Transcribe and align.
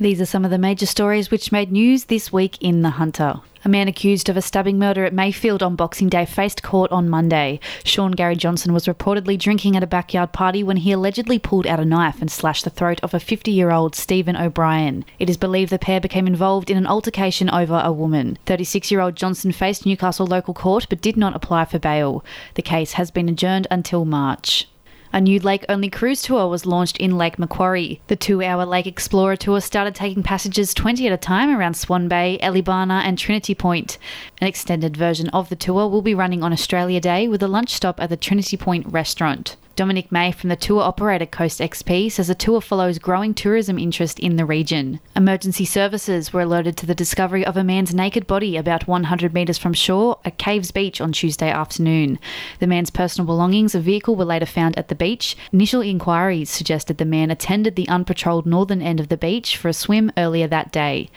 These 0.00 0.20
are 0.20 0.26
some 0.26 0.44
of 0.44 0.52
the 0.52 0.58
major 0.58 0.86
stories 0.86 1.28
which 1.28 1.50
made 1.50 1.72
news 1.72 2.04
this 2.04 2.32
week 2.32 2.56
in 2.60 2.82
The 2.82 2.90
Hunter. 2.90 3.40
A 3.64 3.68
man 3.68 3.88
accused 3.88 4.28
of 4.28 4.36
a 4.36 4.42
stabbing 4.42 4.78
murder 4.78 5.04
at 5.04 5.12
Mayfield 5.12 5.60
on 5.60 5.74
Boxing 5.74 6.08
Day 6.08 6.24
faced 6.24 6.62
court 6.62 6.92
on 6.92 7.08
Monday. 7.08 7.58
Sean 7.82 8.12
Gary 8.12 8.36
Johnson 8.36 8.72
was 8.72 8.86
reportedly 8.86 9.36
drinking 9.36 9.76
at 9.76 9.82
a 9.82 9.88
backyard 9.88 10.32
party 10.32 10.62
when 10.62 10.76
he 10.76 10.92
allegedly 10.92 11.40
pulled 11.40 11.66
out 11.66 11.80
a 11.80 11.84
knife 11.84 12.20
and 12.20 12.30
slashed 12.30 12.62
the 12.62 12.70
throat 12.70 13.00
of 13.02 13.12
a 13.12 13.18
50 13.18 13.50
year 13.50 13.72
old 13.72 13.96
Stephen 13.96 14.36
O'Brien. 14.36 15.04
It 15.18 15.28
is 15.28 15.36
believed 15.36 15.72
the 15.72 15.80
pair 15.80 16.00
became 16.00 16.28
involved 16.28 16.70
in 16.70 16.76
an 16.76 16.86
altercation 16.86 17.50
over 17.50 17.82
a 17.82 17.90
woman. 17.90 18.38
36 18.46 18.92
year 18.92 19.00
old 19.00 19.16
Johnson 19.16 19.50
faced 19.50 19.84
Newcastle 19.84 20.28
local 20.28 20.54
court 20.54 20.86
but 20.88 21.02
did 21.02 21.16
not 21.16 21.34
apply 21.34 21.64
for 21.64 21.80
bail. 21.80 22.24
The 22.54 22.62
case 22.62 22.92
has 22.92 23.10
been 23.10 23.28
adjourned 23.28 23.66
until 23.68 24.04
March. 24.04 24.68
A 25.10 25.22
new 25.22 25.38
lake 25.40 25.64
only 25.70 25.88
cruise 25.88 26.20
tour 26.20 26.48
was 26.48 26.66
launched 26.66 26.98
in 26.98 27.16
Lake 27.16 27.38
Macquarie. 27.38 28.02
The 28.08 28.16
two 28.16 28.42
hour 28.42 28.66
Lake 28.66 28.86
Explorer 28.86 29.36
tour 29.36 29.60
started 29.62 29.94
taking 29.94 30.22
passengers 30.22 30.74
20 30.74 31.06
at 31.06 31.12
a 31.12 31.16
time 31.16 31.48
around 31.48 31.74
Swan 31.74 32.08
Bay, 32.08 32.38
Eleebana, 32.42 33.02
and 33.02 33.16
Trinity 33.16 33.54
Point. 33.54 33.96
An 34.38 34.46
extended 34.46 34.98
version 34.98 35.30
of 35.30 35.48
the 35.48 35.56
tour 35.56 35.88
will 35.88 36.02
be 36.02 36.14
running 36.14 36.42
on 36.42 36.52
Australia 36.52 37.00
Day 37.00 37.26
with 37.26 37.42
a 37.42 37.48
lunch 37.48 37.70
stop 37.70 37.98
at 38.00 38.10
the 38.10 38.18
Trinity 38.18 38.58
Point 38.58 38.86
restaurant. 38.86 39.56
Dominic 39.78 40.10
May 40.10 40.32
from 40.32 40.48
the 40.48 40.56
tour 40.56 40.82
operator 40.82 41.24
Coast 41.24 41.60
XP 41.60 42.10
says 42.10 42.26
the 42.26 42.34
tour 42.34 42.60
follows 42.60 42.98
growing 42.98 43.32
tourism 43.32 43.78
interest 43.78 44.18
in 44.18 44.34
the 44.34 44.44
region. 44.44 44.98
Emergency 45.14 45.64
services 45.64 46.32
were 46.32 46.40
alerted 46.40 46.76
to 46.78 46.84
the 46.84 46.96
discovery 46.96 47.46
of 47.46 47.56
a 47.56 47.62
man's 47.62 47.94
naked 47.94 48.26
body 48.26 48.56
about 48.56 48.88
100 48.88 49.32
metres 49.32 49.56
from 49.56 49.72
shore 49.72 50.18
at 50.24 50.36
Caves 50.36 50.72
Beach 50.72 51.00
on 51.00 51.12
Tuesday 51.12 51.48
afternoon. 51.48 52.18
The 52.58 52.66
man's 52.66 52.90
personal 52.90 53.24
belongings, 53.24 53.72
a 53.76 53.78
vehicle, 53.78 54.16
were 54.16 54.24
later 54.24 54.46
found 54.46 54.76
at 54.76 54.88
the 54.88 54.96
beach. 54.96 55.36
Initial 55.52 55.82
inquiries 55.82 56.50
suggested 56.50 56.98
the 56.98 57.04
man 57.04 57.30
attended 57.30 57.76
the 57.76 57.86
unpatrolled 57.86 58.46
northern 58.46 58.82
end 58.82 58.98
of 58.98 59.10
the 59.10 59.16
beach 59.16 59.56
for 59.56 59.68
a 59.68 59.72
swim 59.72 60.10
earlier 60.16 60.48
that 60.48 60.72
day. 60.72 61.08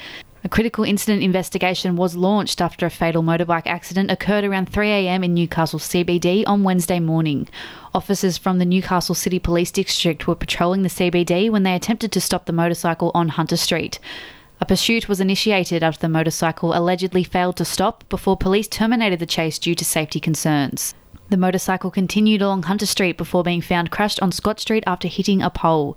A 0.44 0.50
critical 0.50 0.84
incident 0.84 1.22
investigation 1.22 1.96
was 1.96 2.16
launched 2.16 2.62
after 2.62 2.88
a 2.88 2.90
fatal 2.90 3.22
motorbike 3.22 3.68
accident 3.68 4.10
occurred 4.10 4.44
around 4.44 4.72
3am 4.72 5.24
in 5.24 5.36
Newcastle 5.36 5.78
CBD 5.78 6.44
on 6.48 6.64
Wednesday 6.64 7.00
morning. 7.00 7.48
Officers 7.94 8.40
from 8.40 8.58
the 8.58 8.66
Newcastle 8.66 9.14
City 9.14 9.38
Police 9.38 9.70
District 9.70 10.26
were 10.26 10.34
patrolling 10.34 10.82
the 10.82 10.90
CBD 10.90 11.52
when 11.52 11.62
they 11.62 11.76
attempted 11.76 12.12
to 12.14 12.20
stop 12.20 12.46
the 12.46 12.54
motorcycle 12.54 13.12
on 13.14 13.30
Hunter 13.30 13.56
Street. 13.56 14.00
A 14.60 14.66
pursuit 14.66 15.08
was 15.08 15.22
initiated 15.22 15.84
after 15.84 16.02
the 16.02 16.10
motorcycle 16.10 16.76
allegedly 16.76 17.24
failed 17.24 17.58
to 17.58 17.66
stop 17.66 18.04
before 18.10 18.36
police 18.36 18.68
terminated 18.68 19.20
the 19.20 19.28
chase 19.28 19.60
due 19.60 19.76
to 19.76 19.86
safety 19.86 20.20
concerns. 20.20 20.96
The 21.30 21.38
motorcycle 21.38 21.92
continued 21.92 22.42
along 22.42 22.64
Hunter 22.64 22.88
Street 22.88 23.16
before 23.16 23.44
being 23.44 23.62
found 23.62 23.92
crashed 23.92 24.20
on 24.22 24.32
Scott 24.32 24.60
Street 24.60 24.84
after 24.88 25.08
hitting 25.08 25.44
a 25.44 25.52
pole. 25.52 25.96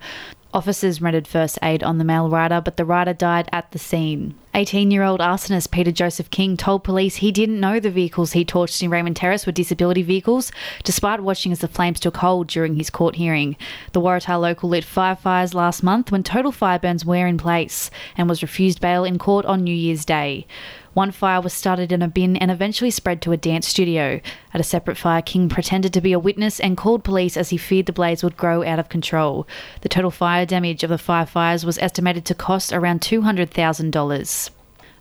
Officers 0.55 1.03
rendered 1.03 1.27
first 1.27 1.59
aid 1.65 1.83
on 1.83 1.99
the 1.99 2.05
male 2.05 2.31
rider, 2.31 2.61
but 2.61 2.77
the 2.77 2.85
rider 2.85 3.13
died 3.13 3.49
at 3.53 3.73
the 3.73 3.79
scene. 3.79 4.37
18 4.55 4.93
year 4.93 5.03
old 5.03 5.19
arsonist 5.19 5.73
Peter 5.73 5.91
Joseph 5.91 6.31
King 6.31 6.57
told 6.57 6.85
police 6.85 7.17
he 7.17 7.33
didn't 7.33 7.59
know 7.59 7.81
the 7.81 7.91
vehicles 7.91 8.33
he 8.33 8.45
torched 8.45 8.81
in 8.81 8.89
Raymond 8.89 9.17
Terrace 9.17 9.47
were 9.47 9.53
disability 9.53 10.03
vehicles, 10.03 10.53
despite 10.85 11.21
watching 11.23 11.51
as 11.51 11.59
the 11.59 11.67
flames 11.67 11.99
took 11.99 12.19
hold 12.19 12.47
during 12.47 12.77
his 12.77 12.89
court 12.89 13.17
hearing. 13.17 13.57
The 13.91 14.01
Waratah 14.01 14.41
local 14.41 14.69
lit 14.69 14.85
five 14.85 15.19
fires 15.19 15.55
last 15.55 15.83
month 15.83 16.13
when 16.13 16.23
total 16.23 16.53
fire 16.53 16.79
burns 16.79 17.05
were 17.05 17.27
in 17.27 17.37
place 17.37 17.91
and 18.17 18.29
was 18.29 18.41
refused 18.41 18.81
bail 18.81 19.03
in 19.03 19.19
court 19.19 19.45
on 19.47 19.65
New 19.65 19.75
Year's 19.75 20.05
Day. 20.05 20.47
One 20.95 21.11
fire 21.11 21.41
was 21.41 21.53
started 21.53 21.91
in 21.91 22.03
a 22.03 22.09
bin 22.09 22.37
and 22.37 22.50
eventually 22.50 22.91
spread 22.91 23.20
to 23.23 23.33
a 23.33 23.37
dance 23.37 23.67
studio. 23.67 24.20
At 24.53 24.61
a 24.61 24.64
separate 24.64 24.97
fire, 24.97 25.23
King 25.23 25.48
pretended 25.48 25.92
to 25.92 26.01
be 26.01 26.12
a 26.12 26.19
witness 26.20 26.61
and 26.61 26.77
called 26.77 27.03
police 27.03 27.36
as 27.36 27.51
he 27.51 27.56
feared 27.56 27.86
the 27.86 27.92
blaze 27.92 28.23
would 28.23 28.36
grow 28.36 28.64
out 28.64 28.78
of 28.78 28.89
control. 28.89 29.47
The 29.81 29.89
total 29.89 30.12
fire 30.12 30.47
damage 30.47 30.84
of 30.84 30.91
the 30.91 30.98
five 30.98 31.28
fires 31.28 31.67
was 31.67 31.78
estimated 31.78 32.25
to 32.27 32.34
cost 32.34 32.73
around 32.73 33.01
$200,000. 33.01 34.51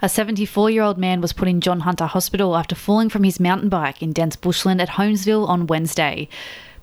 A 0.01 0.09
74 0.09 0.69
year 0.71 0.83
old 0.83 0.97
man 0.97 1.21
was 1.21 1.31
put 1.31 1.47
in 1.47 1.61
John 1.61 1.81
Hunter 1.81 2.07
Hospital 2.07 2.57
after 2.57 2.75
falling 2.75 3.09
from 3.09 3.23
his 3.23 3.39
mountain 3.39 3.69
bike 3.69 4.01
in 4.01 4.11
dense 4.11 4.35
bushland 4.35 4.81
at 4.81 4.89
Holmesville 4.89 5.47
on 5.47 5.67
Wednesday. 5.67 6.27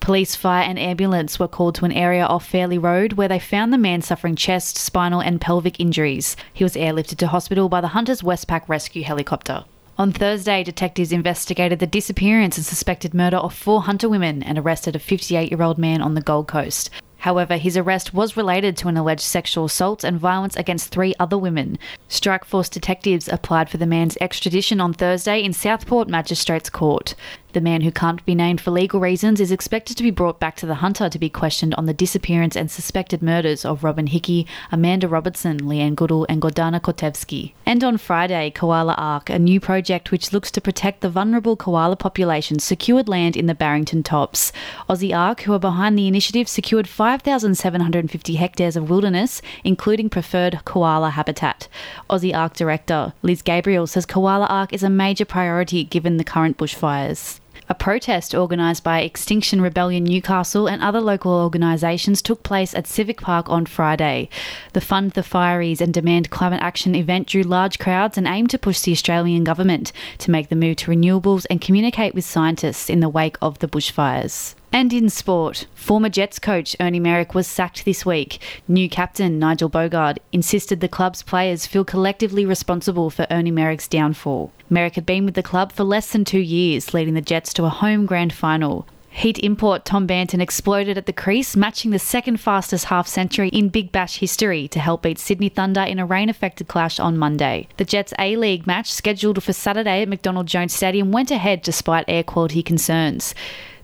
Police, 0.01 0.35
fire, 0.35 0.65
and 0.65 0.79
ambulance 0.79 1.39
were 1.39 1.47
called 1.47 1.75
to 1.77 1.85
an 1.85 1.93
area 1.93 2.25
off 2.25 2.47
Fairley 2.47 2.79
Road 2.79 3.13
where 3.13 3.29
they 3.29 3.39
found 3.39 3.73
the 3.73 3.79
man 3.79 4.01
suffering 4.01 4.35
chest, 4.35 4.79
spinal, 4.79 5.21
and 5.21 5.41
pelvic 5.41 5.79
injuries. 5.79 6.37
He 6.53 6.65
was 6.65 6.75
airlifted 6.75 7.19
to 7.19 7.27
hospital 7.27 7.69
by 7.69 7.83
the 7.83 7.89
Hunters 7.89 8.23
Westpac 8.23 8.67
rescue 8.67 9.03
helicopter. 9.03 9.65
On 9.99 10.13
Thursday, 10.13 10.65
detectives 10.65 11.13
investigated 11.13 11.79
the 11.79 11.87
disappearance 11.87 12.57
and 12.57 12.65
suspected 12.65 13.13
murder 13.13 13.37
of 13.37 13.53
four 13.53 13.83
Hunter 13.83 14.09
women 14.09 14.43
and 14.43 14.59
arrested 14.59 14.97
a 14.97 14.99
58 14.99 15.51
year 15.51 15.63
old 15.63 15.77
man 15.77 16.01
on 16.01 16.15
the 16.15 16.23
Gold 16.23 16.49
Coast. 16.49 16.89
However, 17.21 17.59
his 17.59 17.77
arrest 17.77 18.15
was 18.15 18.35
related 18.35 18.79
to 18.79 18.89
an 18.89 18.97
alleged 18.97 19.21
sexual 19.21 19.67
assault 19.67 20.03
and 20.03 20.19
violence 20.19 20.57
against 20.57 20.89
three 20.89 21.15
other 21.21 21.37
women. 21.37 21.79
Strikeforce 22.09 22.71
detectives 22.71 23.29
applied 23.29 23.69
for 23.69 23.77
the 23.77 23.85
man's 23.85 24.17
extradition 24.23 24.81
on 24.81 24.95
Thursday 24.95 25.43
in 25.43 25.53
Southport 25.53 26.09
Magistrates 26.09 26.71
Court. 26.71 27.15
The 27.53 27.61
man 27.61 27.81
who 27.81 27.91
can't 27.91 28.25
be 28.25 28.35
named 28.35 28.61
for 28.61 28.71
legal 28.71 29.01
reasons 29.01 29.41
is 29.41 29.51
expected 29.51 29.97
to 29.97 30.03
be 30.03 30.11
brought 30.11 30.39
back 30.39 30.55
to 30.57 30.67
the 30.67 30.77
Hunter 30.77 31.09
to 31.09 31.19
be 31.19 31.29
questioned 31.29 31.75
on 31.75 31.87
the 31.87 31.93
disappearance 31.93 32.55
and 32.55 32.71
suspected 32.71 33.23
murders 33.23 33.65
of 33.65 33.83
Robyn 33.83 34.09
Hickie, 34.09 34.47
Amanda 34.71 35.09
Robinson, 35.09 35.61
Leanne 35.61 35.97
Goodall, 35.97 36.27
and 36.29 36.41
Gordana 36.41 36.81
Kotevski. 36.81 37.53
And 37.67 37.83
on 37.83 37.99
Friday, 37.99 38.51
Koala 38.51 38.95
Ark, 38.95 39.29
a 39.31 39.39
new 39.39 39.59
project 39.59 40.11
which 40.11 40.33
looks 40.33 40.51
to 40.53 40.61
protect 40.61 41.01
the 41.01 41.11
vulnerable 41.11 41.57
koala 41.57 41.97
population, 41.97 42.59
secured 42.59 43.09
land 43.09 43.37
in 43.37 43.47
the 43.47 43.55
Barrington 43.55 44.03
Tops. 44.03 44.53
Aussie 44.89 45.17
Ark, 45.17 45.43
who 45.43 45.53
are 45.53 45.59
behind 45.59 45.99
the 45.99 46.07
initiative, 46.07 46.49
secured 46.49 46.89
5,750 46.89 48.35
hectares 48.35 48.77
of 48.77 48.89
wilderness, 48.89 49.43
including 49.65 50.09
preferred 50.09 50.61
koala 50.65 51.11
habitat. 51.11 51.69
Aussie 52.09 52.35
Ark 52.35 52.55
director 52.55 53.13
Liz 53.23 53.43
Gabriel 53.43 53.87
says 53.87 54.07
Koala 54.07 54.47
Ark 54.47 54.73
is 54.73 54.83
a 54.83 54.91
major 54.91 55.25
priority 55.25 55.85
given 55.85 56.17
the 56.17 56.25
current 56.25 56.57
bushfires. 56.57 57.41
A 57.71 57.75
protest 57.75 58.35
organised 58.35 58.83
by 58.83 59.03
Extinction 59.03 59.61
Rebellion 59.61 60.03
Newcastle 60.03 60.67
and 60.67 60.83
other 60.83 61.01
local 61.01 61.31
organisations 61.31 62.21
took 62.21 62.43
place 62.43 62.75
at 62.75 62.89
Civic 62.89 63.21
Park 63.21 63.49
on 63.49 63.65
Friday. 63.65 64.29
The 64.73 64.81
Fund 64.81 65.13
the 65.13 65.21
Fireys 65.21 65.81
and 65.81 65.95
Demand 65.95 66.31
Climate 66.31 66.63
Action 66.63 66.97
event 66.97 67.29
drew 67.29 67.45
large 67.45 67.79
crowds 67.79 68.19
and 68.19 68.27
aimed 68.27 68.51
to 68.51 68.59
push 68.59 68.81
the 68.81 68.91
Australian 68.91 69.45
government 69.45 69.93
to 70.19 70.33
make 70.33 70.49
the 70.49 70.57
move 70.57 70.79
to 70.79 70.91
renewables 70.91 71.47
and 71.49 71.61
communicate 71.61 72.13
with 72.13 72.25
scientists 72.25 72.91
in 72.91 72.99
the 72.99 73.09
wake 73.09 73.37
of 73.41 73.61
the 73.61 73.69
bushfires. 73.69 74.57
And 74.73 74.93
in 74.93 75.11
sport, 75.11 75.67
former 75.75 76.09
Jets 76.09 76.39
coach 76.39 76.77
Ernie 76.79 77.01
Merrick 77.01 77.35
was 77.35 77.49
sacked 77.49 77.85
this 77.85 78.07
week. 78.07 78.41
New 78.69 78.89
captain 78.89 79.39
Nigel 79.39 79.69
Boogaard 79.69 80.19
insisted 80.33 80.81
the 80.81 80.89
club's 80.89 81.25
players 81.25 81.67
feel 81.67 81.85
collectively 81.85 82.47
responsible 82.47 83.11
for 83.11 83.27
Ernie 83.31 83.51
Merrick's 83.51 83.89
downfall. 83.89 84.53
Merrick 84.69 84.95
had 84.95 85.07
been 85.07 85.25
with 85.25 85.35
the 85.35 85.43
club 85.43 85.73
for 85.73 85.83
less 85.83 86.13
than 86.13 86.25
two 86.25 86.39
years, 86.39 86.95
leading 86.95 87.15
the 87.15 87.21
Jets 87.21 87.53
to 87.55 87.65
a 87.65 87.69
home 87.69 88.07
grand 88.07 88.33
final. 88.33 88.87
Heat 89.13 89.41
import 89.41 89.85
Tom 89.85 90.07
Banton 90.07 90.41
exploded 90.41 90.97
at 90.97 91.07
the 91.07 91.13
crease, 91.13 91.57
matching 91.57 91.91
the 91.91 91.99
second 91.99 92.37
fastest 92.37 92.85
half 92.85 93.09
century 93.09 93.49
in 93.49 93.69
Big 93.69 93.91
Bash 93.91 94.19
history 94.19 94.69
to 94.69 94.79
help 94.79 95.03
beat 95.03 95.19
Sydney 95.19 95.49
Thunder 95.49 95.81
in 95.81 95.99
a 95.99 96.07
rain 96.07 96.29
affected 96.29 96.69
clash 96.69 97.01
on 97.01 97.19
Monday. 97.19 97.67
The 97.77 97.85
Jets 97.85 98.15
A 98.21 98.37
League 98.37 98.69
match, 98.69 98.93
scheduled 98.93 99.43
for 99.43 99.53
Saturday 99.53 100.03
at 100.03 100.09
McDonald 100.09 100.47
Jones 100.47 100.75
Stadium, 100.75 101.11
went 101.11 101.33
ahead 101.33 101.63
despite 101.63 102.05
air 102.07 102.23
quality 102.23 102.63
concerns. 102.63 103.35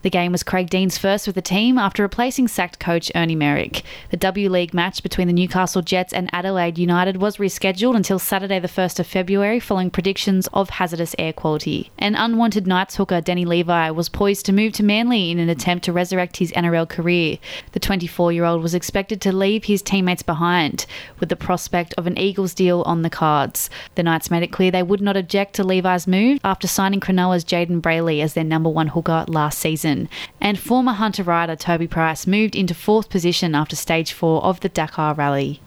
The 0.06 0.10
game 0.10 0.30
was 0.30 0.44
Craig 0.44 0.70
Deans' 0.70 0.96
first 0.96 1.26
with 1.26 1.34
the 1.34 1.42
team 1.42 1.78
after 1.78 2.04
replacing 2.04 2.46
sacked 2.46 2.78
coach 2.78 3.10
Ernie 3.16 3.34
Merrick. 3.34 3.82
The 4.10 4.16
W 4.16 4.48
League 4.48 4.72
match 4.72 5.02
between 5.02 5.26
the 5.26 5.32
Newcastle 5.32 5.82
Jets 5.82 6.12
and 6.12 6.30
Adelaide 6.32 6.78
United 6.78 7.16
was 7.16 7.38
rescheduled 7.38 7.96
until 7.96 8.20
Saturday, 8.20 8.60
the 8.60 8.68
1st 8.68 9.00
of 9.00 9.08
February, 9.08 9.58
following 9.58 9.90
predictions 9.90 10.46
of 10.52 10.70
hazardous 10.70 11.16
air 11.18 11.32
quality. 11.32 11.90
An 11.98 12.14
unwanted 12.14 12.68
Knights 12.68 12.94
hooker, 12.94 13.20
Danny 13.20 13.44
Levi, 13.44 13.90
was 13.90 14.08
poised 14.08 14.46
to 14.46 14.52
move 14.52 14.74
to 14.74 14.84
Manly 14.84 15.32
in 15.32 15.40
an 15.40 15.48
attempt 15.48 15.84
to 15.86 15.92
resurrect 15.92 16.36
his 16.36 16.52
NRL 16.52 16.88
career. 16.88 17.38
The 17.72 17.80
24 17.80 18.30
year 18.30 18.44
old 18.44 18.62
was 18.62 18.76
expected 18.76 19.20
to 19.22 19.34
leave 19.34 19.64
his 19.64 19.82
teammates 19.82 20.22
behind, 20.22 20.86
with 21.18 21.30
the 21.30 21.34
prospect 21.34 21.94
of 21.98 22.06
an 22.06 22.16
Eagles 22.16 22.54
deal 22.54 22.82
on 22.82 23.02
the 23.02 23.10
cards. 23.10 23.68
The 23.96 24.04
Knights 24.04 24.30
made 24.30 24.44
it 24.44 24.52
clear 24.52 24.70
they 24.70 24.84
would 24.84 25.00
not 25.00 25.16
object 25.16 25.54
to 25.54 25.64
Levi's 25.64 26.06
move 26.06 26.38
after 26.44 26.68
signing 26.68 27.00
Cronulla's 27.00 27.44
Jayden 27.44 27.80
Brailey 27.80 28.22
as 28.22 28.34
their 28.34 28.44
number 28.44 28.70
one 28.70 28.86
hooker 28.86 29.24
last 29.26 29.58
season 29.58 29.95
and 30.40 30.58
former 30.58 30.92
Hunter 30.92 31.22
rider 31.22 31.56
Toby 31.56 31.86
Price 31.86 32.26
moved 32.26 32.54
into 32.54 32.74
fourth 32.74 33.08
position 33.08 33.54
after 33.54 33.76
stage 33.76 34.12
four 34.12 34.42
of 34.42 34.60
the 34.60 34.68
Dakar 34.68 35.14
Rally. 35.14 35.60